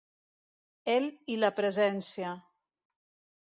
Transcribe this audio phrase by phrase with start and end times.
[0.93, 2.33] El i la presència.